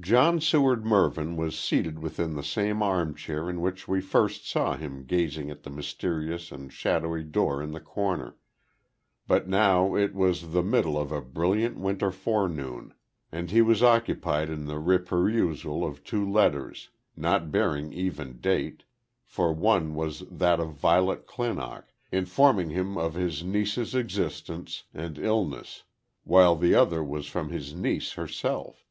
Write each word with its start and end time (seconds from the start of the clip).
John 0.00 0.40
Seward 0.40 0.86
Mervyn 0.86 1.36
was 1.36 1.56
seated 1.56 1.98
within 1.98 2.34
the 2.34 2.42
same 2.42 2.82
armchair 2.82 3.50
in 3.50 3.60
which 3.60 3.86
we 3.86 4.00
first 4.00 4.48
saw 4.48 4.74
him 4.74 5.04
gazing 5.04 5.50
at 5.50 5.64
the 5.64 5.70
mysterious 5.70 6.50
and 6.50 6.72
shadowy 6.72 7.22
door 7.22 7.62
in 7.62 7.72
the 7.72 7.78
corner 7.78 8.38
but 9.28 9.46
now 9.50 9.94
it 9.94 10.14
was 10.14 10.52
the 10.52 10.62
middle 10.62 10.98
of 10.98 11.12
a 11.12 11.20
brilliant 11.20 11.78
winter 11.78 12.10
forenoon 12.10 12.94
and 13.30 13.50
he 13.50 13.60
was 13.60 13.82
occupied 13.82 14.48
in 14.48 14.64
the 14.64 14.78
reperusal 14.78 15.86
of 15.86 16.02
two 16.02 16.28
letters, 16.28 16.88
not 17.14 17.52
bearing 17.52 17.92
even 17.92 18.40
date, 18.40 18.84
for 19.26 19.52
one 19.52 19.94
was 19.94 20.20
that 20.30 20.58
of 20.58 20.72
Violet 20.72 21.26
Clinock 21.26 21.92
informing 22.10 22.70
him 22.70 22.96
of 22.96 23.12
his 23.12 23.44
niece's 23.44 23.94
existence 23.94 24.84
and 24.94 25.18
illness, 25.18 25.82
while 26.24 26.56
the 26.56 26.74
other 26.74 27.04
was 27.04 27.26
from 27.26 27.50
his 27.50 27.74
niece 27.74 28.12
herself. 28.12 28.86